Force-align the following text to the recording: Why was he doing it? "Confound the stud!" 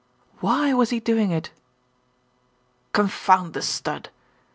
Why 0.39 0.73
was 0.73 0.89
he 0.89 0.99
doing 0.99 1.29
it? 1.29 1.51
"Confound 2.91 3.53
the 3.53 3.61
stud!" 3.61 4.09